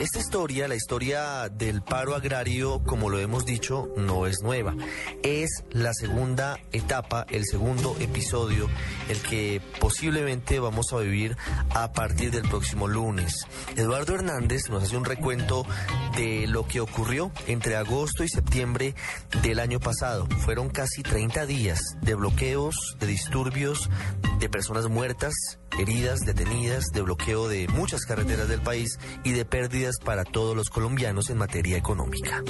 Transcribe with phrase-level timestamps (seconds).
[0.00, 4.74] Esta historia, la historia del paro agrario, como lo hemos dicho, no es nueva.
[5.22, 8.68] Es la segunda etapa, el segundo episodio,
[9.08, 11.36] el que posiblemente vamos a vivir
[11.70, 13.46] a partir del próximo lunes.
[13.76, 15.64] Eduardo Hernández nos hace un recuento
[16.16, 18.94] de lo que ocurrió entre agosto y septiembre
[19.42, 20.26] del año pasado.
[20.40, 23.88] Fueron casi 30 días de bloqueos, de disturbios,
[24.40, 25.32] de personas muertas,
[25.78, 30.70] heridas, detenidas, de bloqueo de muchas carreteras del país y de pérdidas para todos los
[30.70, 32.42] colombianos en materia económica.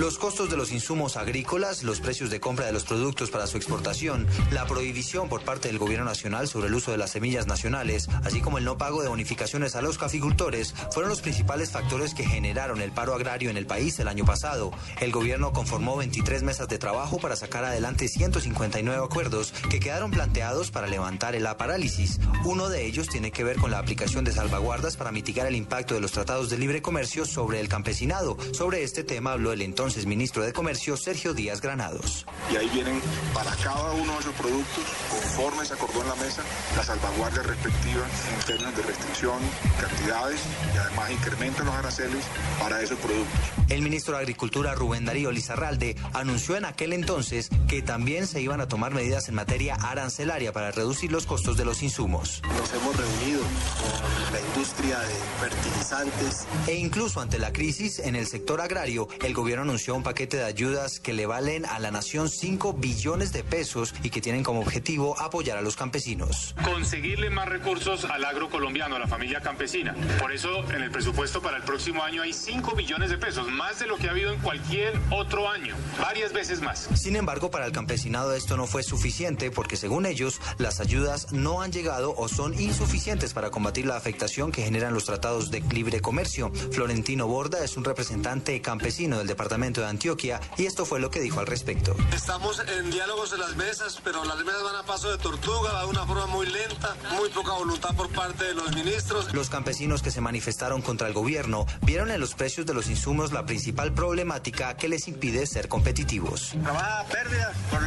[0.00, 3.58] Los costos de los insumos agrícolas, los precios de compra de los productos para su
[3.58, 8.08] exportación, la prohibición por parte del gobierno nacional sobre el uso de las semillas nacionales,
[8.24, 12.24] así como el no pago de bonificaciones a los caficultores, fueron los principales factores que
[12.24, 14.70] generaron el paro agrario en el país el año pasado.
[15.02, 20.70] El gobierno conformó 23 mesas de trabajo para sacar adelante 159 acuerdos que quedaron planteados
[20.70, 22.20] para levantar la parálisis.
[22.46, 25.92] Uno de ellos tiene que ver con la aplicación de salvaguardas para mitigar el impacto
[25.92, 28.38] de los tratados de libre comercio sobre el campesinado.
[28.52, 32.26] Sobre este tema habló el entonces ministro de Comercio Sergio Díaz Granados.
[32.52, 33.00] Y ahí vienen
[33.34, 36.42] para cada uno de esos productos, conforme se acordó en la mesa,
[36.76, 39.38] las salvaguardias respectivas en términos de restricción,
[39.80, 40.40] cantidades
[40.74, 42.24] y además incrementan los aranceles
[42.60, 43.40] para esos productos.
[43.68, 48.60] El ministro de Agricultura Rubén Darío Lizarralde anunció en aquel entonces que también se iban
[48.60, 52.42] a tomar medidas en materia arancelaria para reducir los costos de los insumos.
[52.58, 56.46] Nos hemos reunido con la industria de fertilizantes.
[56.66, 60.44] E incluso ante la crisis en el sector agrario, el gobierno anunció un paquete de
[60.44, 64.60] ayudas que le valen a la nación 5 billones de pesos y que tienen como
[64.60, 66.54] objetivo apoyar a los campesinos.
[66.64, 69.94] Conseguirle más recursos al agro colombiano, a la familia campesina.
[70.20, 73.78] Por eso en el presupuesto para el próximo año hay 5 billones de pesos, más
[73.78, 76.88] de lo que ha habido en cualquier otro año, varias veces más.
[76.94, 81.62] Sin embargo, para el campesinado esto no fue suficiente porque según ellos las ayudas no
[81.62, 86.00] han llegado o son insuficientes para combatir la afectación que generan los tratados de libre
[86.00, 86.52] comercio.
[86.72, 91.20] Florentino Borda es un representante campesino del departamento de Antioquia y esto fue lo que
[91.20, 91.94] dijo al respecto.
[92.12, 95.82] Estamos en diálogos en las mesas, pero las mesas van a paso de tortuga, va
[95.82, 99.32] de una forma muy lenta, muy poca voluntad por parte de los ministros.
[99.32, 103.32] Los campesinos que se manifestaron contra el gobierno vieron en los precios de los insumos
[103.32, 106.54] la principal problemática que les impide ser competitivos.
[106.62, 107.80] Trabaja pérdida por,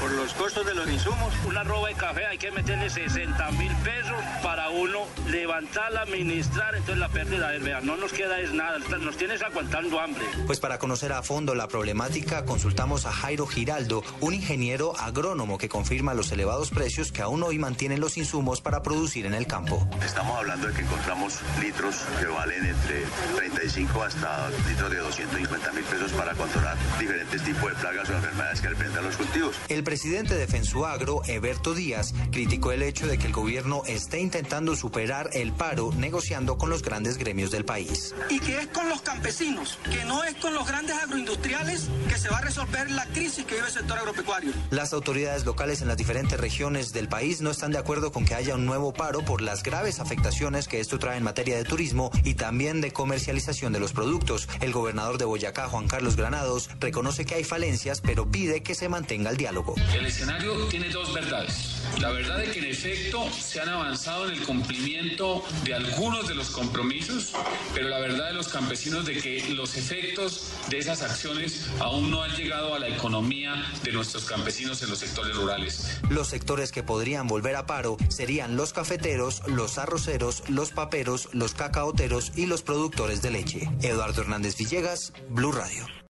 [0.00, 1.32] por los costos de los insumos.
[1.46, 6.98] Una roba de café hay que meterle 60 mil pesos para uno levantarla, administrar, entonces
[6.98, 10.24] la pérdida es, vea, no nos queda es nada, nos tienes aguantando hambre.
[10.46, 15.68] Pues para conocer a fondo la problemática, consultamos a Jairo Giraldo, un ingeniero agrónomo que
[15.68, 19.88] confirma los elevados precios que aún hoy mantienen los insumos para producir en el campo.
[20.04, 23.04] Estamos hablando de que encontramos litros que valen entre
[23.36, 28.60] 35 hasta litros de 250 mil pesos para controlar diferentes tipos de plagas o enfermedades
[28.60, 29.56] que representan los cultivos.
[29.68, 34.74] El presidente de Fensuagro, Eberto Díaz, criticó el hecho de que el gobierno esté intentando
[34.74, 38.12] superar el paro negociando con los grandes gremios del país.
[38.28, 42.30] Y que es con los campesinos, que no es con los grandes agroindustriales que se
[42.30, 44.52] va a resolver la crisis que vive el sector agropecuario.
[44.70, 48.34] Las autoridades locales en las diferentes regiones del país no están de acuerdo con que
[48.34, 52.10] haya un nuevo paro por las graves afectaciones que esto trae en materia de turismo
[52.24, 54.48] y también de comercialización de los productos.
[54.62, 58.88] El gobernador de Boyacá, Juan Carlos Granados, reconoce que hay falencias, pero pide que se
[58.88, 59.74] mantenga el diálogo.
[59.94, 61.79] El escenario tiene dos verdades.
[61.98, 66.34] La verdad es que en efecto se han avanzado en el cumplimiento de algunos de
[66.34, 67.32] los compromisos,
[67.74, 72.22] pero la verdad de los campesinos de que los efectos de esas acciones aún no
[72.22, 76.00] han llegado a la economía de nuestros campesinos en los sectores rurales.
[76.08, 81.54] Los sectores que podrían volver a paro serían los cafeteros, los arroceros, los paperos, los
[81.54, 83.70] cacaoteros y los productores de leche.
[83.82, 86.00] Eduardo Hernández Villegas, Blue Radio.